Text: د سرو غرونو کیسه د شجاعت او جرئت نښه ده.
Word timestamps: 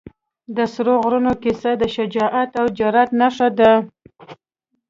د 0.55 0.57
سرو 0.73 0.93
غرونو 1.03 1.31
کیسه 1.43 1.71
د 1.77 1.83
شجاعت 1.95 2.49
او 2.61 2.65
جرئت 2.77 3.09
نښه 3.19 3.47
ده. 3.59 3.71